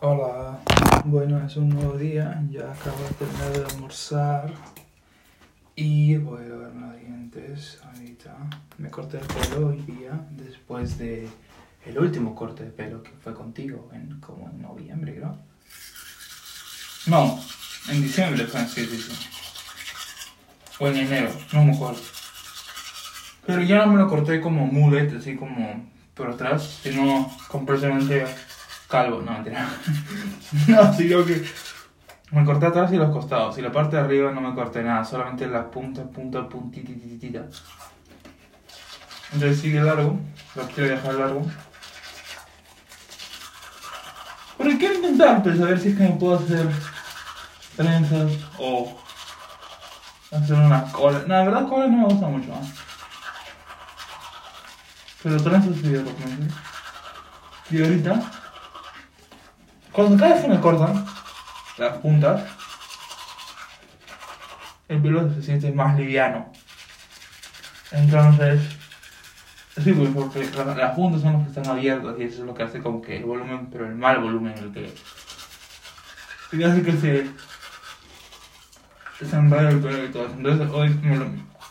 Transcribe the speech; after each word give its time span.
Hola, 0.00 0.60
bueno, 1.06 1.44
es 1.44 1.56
un 1.56 1.70
nuevo 1.70 1.98
día, 1.98 2.40
ya 2.52 2.70
acabo 2.70 3.02
de 3.02 3.14
terminar 3.14 3.50
de 3.50 3.74
almorzar 3.74 4.54
y 5.74 6.16
voy 6.18 6.44
a 6.44 6.54
ver 6.54 6.72
los 6.72 7.00
dientes 7.00 7.80
ahorita. 7.82 8.36
Me 8.76 8.90
corté 8.90 9.18
el 9.18 9.26
pelo 9.26 9.70
hoy 9.70 9.78
día 9.78 10.12
después 10.30 10.98
de 10.98 11.28
el 11.84 11.98
último 11.98 12.36
corte 12.36 12.62
de 12.62 12.70
pelo 12.70 13.02
que 13.02 13.10
fue 13.10 13.34
contigo, 13.34 13.90
en, 13.92 14.20
como 14.20 14.48
en 14.48 14.62
noviembre, 14.62 15.16
creo. 15.16 15.36
No, 17.08 17.36
en 17.88 18.00
diciembre 18.00 18.46
fue, 18.46 18.60
sí, 18.68 18.86
sí, 18.86 18.98
sí. 18.98 19.12
O 20.78 20.86
en 20.86 20.96
enero, 20.96 21.32
no 21.52 21.64
me 21.64 21.74
acuerdo. 21.74 22.02
Pero 23.44 23.62
ya 23.62 23.84
no 23.84 23.94
me 23.94 23.98
lo 23.98 24.08
corté 24.08 24.40
como 24.40 24.64
mullet, 24.64 25.12
así 25.16 25.34
como 25.34 25.90
por 26.14 26.30
atrás, 26.30 26.78
sino 26.84 27.36
completamente 27.48 28.24
calvo, 28.88 29.20
no 29.22 29.32
mentira. 29.32 29.68
no, 30.68 30.92
sino 30.94 31.24
que 31.24 31.44
me 32.30 32.44
corté 32.44 32.66
atrás 32.66 32.92
y 32.92 32.96
los 32.96 33.10
costados. 33.10 33.56
Y 33.58 33.62
la 33.62 33.72
parte 33.72 33.96
de 33.96 34.02
arriba 34.02 34.32
no 34.32 34.40
me 34.40 34.54
corté 34.54 34.82
nada, 34.82 35.04
solamente 35.04 35.46
la 35.46 35.70
punta, 35.70 36.04
punta, 36.04 36.48
puntititita. 36.48 37.46
Entonces 39.32 39.60
sigue 39.60 39.80
largo, 39.80 40.18
lo 40.54 40.62
quiero 40.68 40.90
dejar 40.90 41.14
largo. 41.14 41.46
Pero 44.56 44.78
quiero 44.78 44.94
intentar, 44.94 45.42
pues, 45.42 45.60
a 45.60 45.64
ver 45.64 45.78
si 45.78 45.90
es 45.90 45.96
que 45.96 46.02
me 46.02 46.16
puedo 46.16 46.36
hacer 46.36 46.68
trenzas 47.76 48.32
o 48.58 48.98
hacer 50.32 50.56
una 50.56 50.90
cola. 50.90 51.20
No, 51.20 51.28
la 51.28 51.44
verdad, 51.44 51.68
cola 51.68 51.86
no 51.86 51.98
me 51.98 52.04
gusta 52.04 52.26
mucho. 52.26 52.48
¿no? 52.48 52.60
Pero 55.22 55.42
trenzas 55.42 55.76
sí, 55.76 55.88
de 55.88 56.02
repente. 56.02 56.54
Y 57.70 57.82
ahorita, 57.82 58.20
cuando 59.98 60.16
cada 60.16 60.34
vez 60.34 60.42
que 60.42 60.48
me 60.48 60.60
cortan 60.60 61.04
las 61.76 61.96
puntas, 61.98 62.42
el 64.86 65.02
pelo 65.02 65.28
se 65.34 65.42
siente 65.42 65.72
más 65.72 65.98
liviano. 65.98 66.52
Entonces, 67.90 68.60
sí, 69.82 69.92
pues 69.92 70.10
porque 70.14 70.48
la- 70.56 70.76
las 70.76 70.94
puntas 70.94 71.20
son 71.22 71.32
las 71.32 71.42
que 71.42 71.48
están 71.48 71.66
abiertas 71.66 72.14
y 72.16 72.22
eso 72.22 72.42
es 72.42 72.46
lo 72.46 72.54
que 72.54 72.62
hace 72.62 72.78
como 72.80 73.02
que 73.02 73.16
el 73.16 73.24
volumen, 73.24 73.70
pero 73.72 73.86
el 73.86 73.96
mal 73.96 74.20
volumen, 74.20 74.54
el 74.56 74.72
que. 74.72 74.94
Y 76.52 76.62
hace 76.62 76.82
que 76.82 76.92
se. 76.92 77.28
se 79.26 79.36
enrede 79.36 79.70
el 79.70 79.80
pelo 79.80 80.04
y 80.04 80.12
todo. 80.12 80.26
Entonces, 80.26 80.70
hoy 80.70 81.00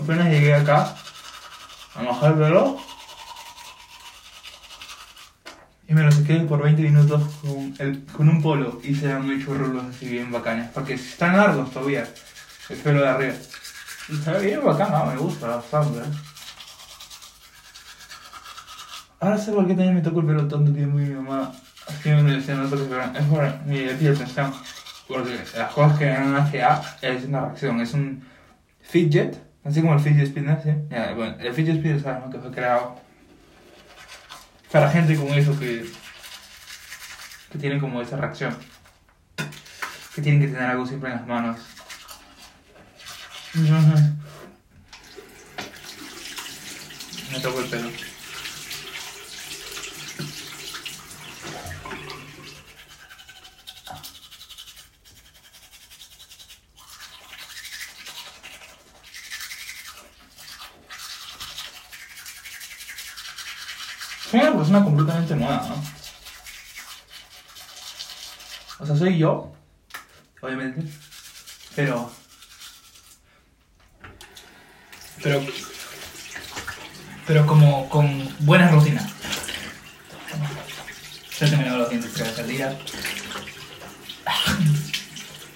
apenas 0.00 0.28
llegué 0.28 0.54
acá 0.54 0.94
a 1.96 2.02
mojar 2.02 2.34
el 2.34 2.38
pelo. 2.38 2.78
Y 5.92 5.94
me 5.94 6.04
lo 6.04 6.10
sequé 6.10 6.36
por 6.40 6.62
20 6.62 6.80
minutos 6.80 7.22
con, 7.42 7.74
el, 7.78 8.02
con 8.04 8.26
un 8.26 8.40
polo 8.40 8.80
y 8.82 8.94
se 8.94 9.12
han 9.12 9.30
hecho 9.30 9.52
rulos 9.52 9.84
así 9.90 10.08
bien 10.08 10.32
bacanes. 10.32 10.70
Porque 10.72 10.94
están 10.94 11.36
largos 11.36 11.70
todavía, 11.70 12.08
el 12.70 12.76
pelo 12.78 13.02
de 13.02 13.08
arriba. 13.10 13.34
Y 14.08 14.30
ve 14.30 14.40
bien 14.40 14.64
bacán, 14.64 14.88
ah, 14.90 15.04
me 15.12 15.18
gusta 15.18 15.48
bastante. 15.48 15.98
¿eh? 15.98 16.12
Ahora 19.20 19.36
sé 19.36 19.52
por 19.52 19.66
qué 19.66 19.74
también 19.74 19.96
me 19.96 20.00
tocó 20.00 20.20
el 20.20 20.26
pelo 20.28 20.48
tanto 20.48 20.72
tiempo 20.72 20.98
y 20.98 21.02
mi 21.02 21.14
mamá 21.14 21.52
siempre 22.00 22.22
me 22.22 22.32
decía 22.36 22.54
no. 22.54 22.64
Es 22.64 23.24
por 23.26 23.66
mi 23.66 23.80
déficit 23.80 24.00
de 24.00 24.14
atención. 24.14 24.54
Porque 25.06 25.38
las 25.58 25.72
cosas 25.74 25.98
que 25.98 26.06
dan 26.06 26.34
ACA 26.36 26.96
es 27.02 27.26
una 27.26 27.42
reacción, 27.42 27.80
es 27.82 27.92
un 27.92 28.24
fidget, 28.80 29.38
así 29.62 29.82
como 29.82 29.92
el 29.92 30.00
fidget 30.00 30.28
spinner, 30.28 30.58
¿sí? 30.62 30.70
El 30.90 31.52
fidget 31.52 31.76
spinner, 31.76 32.00
¿sabes? 32.00 32.24
no? 32.24 32.30
Que 32.30 32.38
fue 32.38 32.50
creado 32.50 33.11
para 34.72 34.90
gente 34.90 35.14
como 35.16 35.34
eso 35.34 35.58
que, 35.58 35.86
que 37.52 37.58
tiene 37.58 37.78
como 37.78 38.00
esa 38.00 38.16
reacción. 38.16 38.56
Que 40.14 40.22
tienen 40.22 40.40
que 40.40 40.48
tener 40.48 40.62
algo 40.62 40.86
siempre 40.86 41.10
en 41.10 41.16
las 41.16 41.26
manos. 41.26 41.58
Me 47.30 47.40
tocó 47.40 47.60
el 47.60 47.66
pelo. 47.66 47.90
Soy 64.32 64.40
una 64.40 64.56
persona 64.56 64.82
completamente 64.82 65.36
nueva, 65.36 65.62
¿no? 65.68 65.74
O 68.78 68.86
sea, 68.86 68.96
soy 68.96 69.18
yo, 69.18 69.52
obviamente, 70.40 70.90
pero... 71.76 72.10
Pero... 75.22 75.46
Pero 77.26 77.46
como 77.46 77.90
con 77.90 78.34
buena 78.46 78.70
rutina. 78.70 79.06
Ya 81.38 81.46
he 81.46 81.50
terminado 81.50 81.76
los 81.76 81.90
dientes 81.90 82.38
al 82.38 82.48
día. 82.48 82.78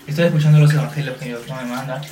Estoy 0.07 0.27
escuchando 0.27 0.59
los 0.59 0.75
evangelios 0.75 1.17
que 1.17 1.25
Dios 1.25 1.49
no 1.49 1.57
me 1.57 1.65
manda. 1.65 2.03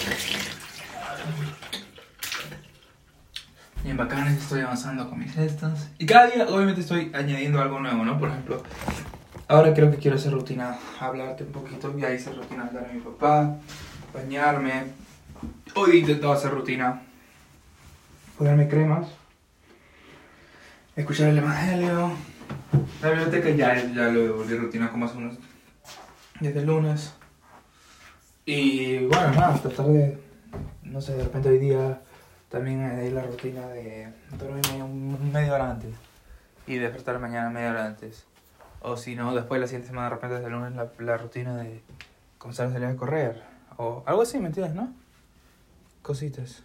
Bien 3.85 3.99
bacanes, 3.99 4.39
estoy 4.39 4.63
avanzando 4.63 5.11
con 5.11 5.19
mis 5.19 5.35
gestos. 5.35 5.89
Y 5.99 6.07
cada 6.07 6.29
día, 6.29 6.47
obviamente, 6.49 6.81
estoy 6.81 7.13
añadiendo 7.15 7.61
algo 7.61 7.79
nuevo, 7.81 8.03
¿no? 8.03 8.19
Por 8.19 8.31
ejemplo, 8.31 8.63
ahora 9.47 9.75
creo 9.75 9.91
que 9.91 9.99
quiero 9.99 10.17
hacer 10.17 10.33
rutina, 10.33 10.79
hablarte 10.99 11.45
un 11.45 11.53
poquito. 11.53 11.95
Ya 11.99 12.11
hice 12.11 12.33
rutina 12.33 12.65
hablar 12.65 12.89
a 12.89 12.93
mi 12.95 13.01
papá, 13.01 13.59
bañarme. 14.15 14.85
Hoy 15.75 15.91
he 15.91 15.97
intentado 15.99 16.33
hacer 16.33 16.53
rutina, 16.53 17.03
ponerme 18.39 18.69
cremas, 18.69 19.07
escuchar 20.97 21.29
el 21.29 21.37
evangelio. 21.37 22.11
La 23.03 23.11
biblioteca 23.11 23.51
ya, 23.51 23.75
ya 23.93 24.09
lo 24.09 24.37
volví 24.39 24.57
rutina 24.57 24.91
como 24.91 25.05
hace 25.05 25.19
unos. 25.19 25.35
desde 26.41 26.61
el 26.61 26.67
lunes. 26.67 27.13
Y 28.47 29.01
bueno, 29.01 29.31
nada, 29.33 29.61
tratar 29.61 29.89
de. 29.89 30.19
no 30.85 31.03
sé, 31.03 31.19
de 31.19 31.25
repente 31.25 31.51
hoy 31.51 31.59
día 31.59 32.01
también 32.55 32.83
hay 32.83 33.11
la 33.11 33.23
rutina 33.23 33.67
de 33.69 34.13
dormirme 34.39 34.85
media 35.33 35.53
hora 35.55 35.71
antes 35.73 35.95
y 36.67 36.77
despertar 36.77 37.19
mañana 37.19 37.51
media 37.51 37.71
hora 37.71 37.87
antes. 37.87 38.25
O 38.81 38.97
si 38.97 39.17
no, 39.17 39.35
después 39.35 39.61
la 39.61 39.67
siguiente 39.67 39.89
semana, 39.89 40.09
de 40.09 40.15
repente 40.15 40.35
desde 40.37 40.47
el 40.47 40.53
lunes, 40.53 40.73
la, 40.75 40.89
la 40.99 41.17
rutina 41.17 41.57
de 41.57 41.83
comenzar 42.39 42.69
a 42.69 42.73
salir 42.73 42.87
a 42.89 42.97
correr. 42.97 43.43
O 43.77 44.03
algo 44.07 44.23
así, 44.23 44.39
¿me 44.39 44.47
entiendes, 44.47 44.75
no? 44.75 44.93
Cositas. 46.03 46.63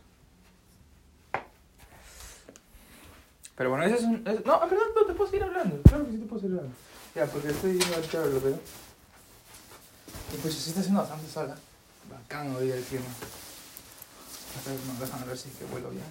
Pero 3.55 3.69
bueno, 3.71 3.85
ese 3.85 3.95
es 3.95 4.03
un... 4.03 4.15
es- 4.27 4.45
no, 4.45 4.59
perdón, 4.61 4.87
no 4.95 5.05
te 5.05 5.13
puedo 5.13 5.29
seguir 5.29 5.43
hablando. 5.43 5.81
Claro 5.83 6.05
que 6.05 6.11
sí 6.11 6.17
te 6.17 6.25
puedo 6.25 6.41
seguir 6.41 6.57
hablando. 6.57 6.77
Ya, 7.15 7.25
porque 7.25 7.49
estoy 7.49 7.77
yendo 7.79 7.95
al 7.95 8.07
cabello, 8.07 8.39
pero... 8.41 8.59
Y 10.33 10.37
pues 10.41 10.53
sí 10.53 10.69
está 10.69 10.81
haciendo 10.81 11.01
bastante 11.01 11.27
sola. 11.27 11.55
Bacán 12.09 12.55
hoy 12.55 12.69
el 12.71 12.83
clima. 12.83 13.05
Déjame 14.99 15.25
ver 15.25 15.37
si 15.37 15.49
es 15.49 15.55
que 15.55 15.65
vuelo 15.65 15.89
bien. 15.89 16.03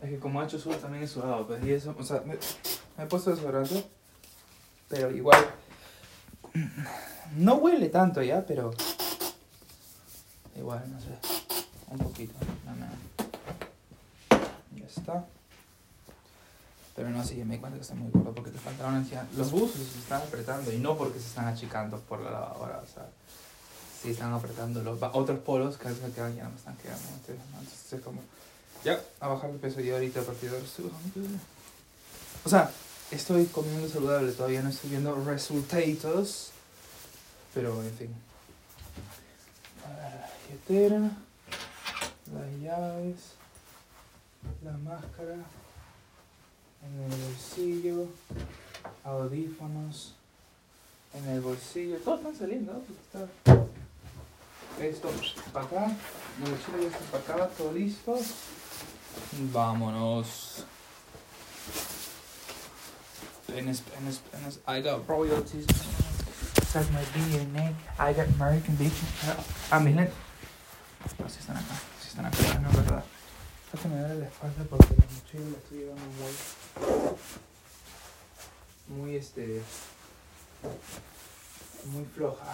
Es 0.00 0.10
que 0.10 0.18
como 0.18 0.40
ha 0.40 0.44
hecho 0.44 0.58
sur 0.58 0.74
también 0.76 1.04
he 1.04 1.06
sudado, 1.06 1.46
pues, 1.46 1.62
y 1.64 1.72
eso, 1.72 1.94
o 1.98 2.02
sea, 2.02 2.20
me, 2.20 2.34
me 2.96 3.04
he 3.04 3.06
puesto 3.06 3.30
desodorante, 3.30 3.86
pero 4.88 5.10
igual, 5.10 5.46
no 7.36 7.56
huele 7.56 7.88
tanto 7.90 8.22
ya, 8.22 8.44
pero 8.46 8.72
igual, 10.56 10.82
no 10.90 11.00
sé, 11.00 11.08
un 11.88 11.98
poquito, 11.98 12.34
ya 14.74 14.86
está. 14.86 15.26
Pero 16.96 17.10
no, 17.10 17.24
sí, 17.24 17.36
me 17.44 17.54
di 17.54 17.60
cuenta 17.60 17.76
que 17.76 17.82
estoy 17.82 17.98
muy 17.98 18.10
gordo 18.10 18.34
porque 18.34 18.50
los 18.50 18.62
pantalones 18.62 19.08
ya, 19.10 19.26
los 19.36 19.50
buzos 19.50 19.86
se 19.86 19.98
están 19.98 20.22
apretando 20.22 20.72
y 20.72 20.78
no 20.78 20.96
porque 20.96 21.18
se 21.18 21.26
están 21.26 21.46
achicando 21.46 21.98
por 22.00 22.20
la 22.20 22.30
lavadora, 22.30 22.82
o 22.82 22.86
sea, 22.86 23.06
sí 24.00 24.10
están 24.10 24.32
apretando 24.32 24.82
los 24.82 24.98
otros 25.12 25.38
polos 25.40 25.76
que 25.76 25.88
a 25.88 25.90
veces 25.90 26.06
me 26.08 26.12
quedan 26.12 26.34
ya 26.34 26.44
no 26.44 26.50
me 26.50 26.56
están 26.56 26.76
quedando. 26.76 27.02
Entonces, 27.08 27.92
es 27.92 28.00
como, 28.00 28.20
ya, 28.84 29.00
a 29.20 29.28
bajar 29.28 29.52
de 29.52 29.58
peso 29.58 29.80
y 29.80 29.90
ahorita 29.90 30.20
a 30.20 30.22
partir 30.22 30.50
de 30.50 30.56
ahora 30.56 30.66
estoy. 30.66 30.90
O 32.44 32.48
sea, 32.48 32.70
estoy 33.10 33.46
comiendo 33.46 33.88
saludable, 33.88 34.32
todavía 34.32 34.62
no 34.62 34.70
estoy 34.70 34.90
viendo 34.90 35.14
resultados, 35.24 36.50
pero 37.52 37.82
en 37.82 37.92
fin. 37.92 38.14
La 39.82 40.30
billetera, 40.48 41.10
las 42.32 42.60
llaves, 42.62 43.16
la 44.64 44.72
máscara, 44.78 45.36
en 46.82 47.02
el 47.02 47.20
bolsillo, 47.20 48.06
audífonos, 49.04 50.14
en 51.12 51.28
el 51.28 51.40
bolsillo, 51.42 51.98
todos 51.98 52.20
están 52.20 52.36
saliendo, 52.36 52.82
está 53.04 53.60
esto 54.88 55.10
para 55.52 55.66
acá, 55.66 55.96
la 56.40 56.50
mochila 56.50 56.78
ya 56.80 56.88
está 56.88 56.98
para 57.10 57.44
acá, 57.44 57.54
todo 57.56 57.72
listo. 57.72 58.18
Vámonos. 59.52 60.64
en, 63.56 63.68
en, 63.68 63.76
en, 63.76 64.52
I 64.66 64.80
got 64.80 65.08
royalties. 65.08 65.66
Like 66.74 66.90
my 66.92 67.02
DNA. 67.14 67.74
I 67.98 68.12
got 68.12 68.28
American 68.28 68.76
bitch. 68.76 68.92
Ah, 69.72 69.80
mis 69.80 69.94
lentes. 69.94 70.14
No, 71.18 71.28
si 71.28 71.38
están 71.40 71.56
acá. 71.56 71.74
Si 72.00 72.08
están 72.08 72.26
acá, 72.26 72.58
no 72.60 72.70
es 72.70 72.76
verdad. 72.76 73.04
Esto 73.72 73.88
me 73.88 73.98
duele 74.00 74.14
la 74.20 74.26
espalda 74.26 74.64
porque 74.68 74.94
la 74.94 75.04
mochila 75.14 75.50
la 75.50 75.58
estoy 75.58 75.78
llevando 75.78 76.04
muy. 78.88 78.98
Muy 78.98 79.16
este. 79.16 79.62
Muy 81.86 82.04
floja. 82.14 82.44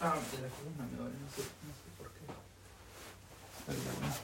Ah, 0.00 0.14
de 0.14 0.38
la 0.42 0.48
columna 0.54 0.84
me 0.88 0.96
duele, 0.96 1.16
no 1.18 1.28
sé, 1.34 1.42
no 1.66 1.74
sé 1.74 1.90
por 1.98 2.06
qué. 2.14 2.22
Pero 3.66 3.78
bueno. 3.82 4.14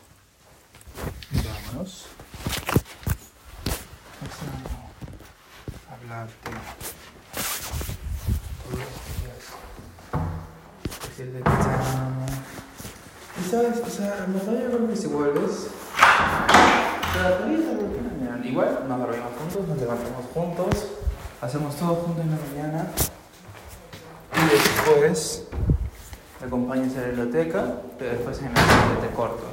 Vámonos. 1.43 1.93
Vamos 4.21 4.39
a 5.91 5.95
hablarte 5.95 6.51
todos 8.63 8.79
los 8.79 8.95
días. 9.19 9.45
Que 11.17 11.25
te 11.25 11.39
amo. 11.43 12.27
Y 13.37 13.51
sabes, 13.51 13.79
o 13.85 13.91
sea, 13.91 14.25
en 14.27 14.33
verdad 14.33 14.53
yo 14.53 14.77
creo 14.77 14.89
que 14.89 14.97
si 14.97 15.07
vuelves. 15.09 15.55
Igual 18.45 18.71
nos 18.89 18.99
dormimos 19.01 19.33
juntos, 19.37 19.69
nos 19.69 19.79
levantamos 19.79 20.27
juntos, 20.33 20.87
hacemos 21.41 21.77
todo 21.77 21.95
juntos 21.97 22.25
en 22.25 22.31
la 22.31 22.37
mañana. 22.37 22.93
Después 24.85 25.47
te 26.39 26.45
acompañas 26.45 26.95
a 26.97 27.01
la 27.01 27.07
biblioteca, 27.07 27.77
pero 27.99 28.11
después 28.11 28.39
en 28.41 28.49
la 28.49 28.55
tarde 28.55 29.09
te 29.09 29.15
corto. 29.15 29.45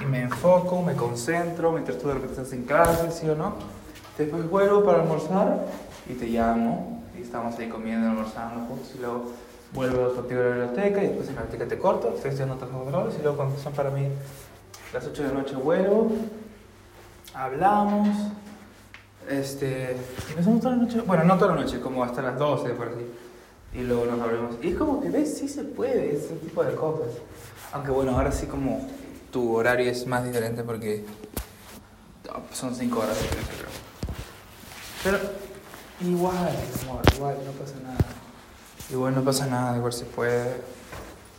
Y 0.00 0.06
me 0.06 0.22
enfoco, 0.22 0.80
me 0.80 0.94
concentro, 0.94 1.72
mientras 1.72 1.98
tú 1.98 2.08
de 2.08 2.14
repente 2.14 2.40
estás 2.40 2.54
en 2.54 2.64
clase, 2.64 3.10
¿sí 3.10 3.28
o 3.28 3.34
no? 3.34 3.52
Después 4.16 4.48
vuelvo 4.48 4.82
para 4.82 5.02
almorzar 5.02 5.66
y 6.08 6.14
te 6.14 6.24
llamo. 6.26 7.02
Y 7.18 7.20
estamos 7.20 7.58
ahí 7.58 7.68
comiendo, 7.68 8.08
almorzando 8.08 8.64
juntos. 8.66 8.92
Y 8.94 9.00
luego 9.00 9.24
vuelvo 9.74 10.14
contigo 10.14 10.40
a 10.40 10.44
la 10.44 10.50
biblioteca 10.50 11.02
y 11.02 11.06
después 11.08 11.28
en 11.28 11.34
la 11.34 11.42
biblioteca 11.42 11.68
te 11.68 11.78
corto. 11.78 12.08
Estoy 12.14 12.30
estudiando 12.30 12.54
otros 12.54 12.70
controles 12.70 13.14
y 13.18 13.22
luego 13.22 13.36
cuando 13.36 13.58
son 13.58 13.74
para 13.74 13.90
mí 13.90 14.08
las 14.94 15.04
8 15.04 15.22
de 15.22 15.28
la 15.28 15.34
noche 15.34 15.54
vuelvo. 15.54 16.12
Hablamos. 17.34 18.08
Este, 19.28 19.96
y 20.30 20.60
toda 20.60 20.76
la 20.76 20.82
noche. 20.82 21.02
Bueno, 21.02 21.24
no 21.24 21.36
toda 21.36 21.54
la 21.54 21.60
noche, 21.60 21.78
como 21.78 22.02
hasta 22.02 22.22
las 22.22 22.38
12 22.38 22.70
por 22.70 22.88
así 22.88 23.04
y 23.74 23.80
luego 23.80 24.04
nos 24.06 24.20
abrimos. 24.20 24.56
Y 24.62 24.68
es 24.68 24.76
como 24.76 25.00
que 25.00 25.10
ves, 25.10 25.38
sí 25.38 25.48
se 25.48 25.64
puede, 25.64 26.14
ese 26.14 26.34
tipo 26.36 26.62
de 26.62 26.74
cosas. 26.74 27.08
Aunque 27.72 27.90
bueno, 27.90 28.12
ahora 28.12 28.32
sí 28.32 28.46
como 28.46 28.86
tu 29.30 29.56
horario 29.56 29.90
es 29.90 30.06
más 30.06 30.24
diferente 30.24 30.62
porque 30.62 31.04
son 32.52 32.74
cinco 32.74 33.00
horas 33.00 33.18
de 33.20 33.28
creo. 33.28 33.72
Pero 35.02 35.18
igual, 36.00 36.54
amor, 36.82 37.02
igual, 37.16 37.36
no 37.44 37.52
pasa 37.52 37.74
nada. 37.82 38.04
Igual 38.90 39.14
no 39.14 39.24
pasa 39.24 39.46
nada, 39.46 39.76
igual 39.76 39.92
se 39.92 40.04
puede 40.04 40.54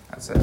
hacer. 0.10 0.38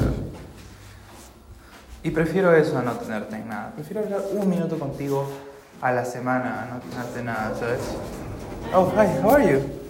Y 2.03 2.11
prefiero 2.11 2.55
eso 2.55 2.77
a 2.77 2.81
no 2.81 2.93
tenerte 2.93 3.35
en 3.35 3.49
nada. 3.49 3.73
Prefiero 3.75 4.01
hablar 4.01 4.21
un 4.31 4.49
minuto 4.49 4.79
contigo 4.79 5.27
a 5.81 5.91
la 5.91 6.05
semana, 6.05 6.63
a 6.63 6.65
no 6.73 6.79
tenerte 6.79 7.21
nada, 7.21 7.53
¿sabes? 7.59 7.81
Oh, 8.73 8.91
hi, 8.95 9.21
how 9.21 9.35
are 9.35 9.51
you? 9.51 9.80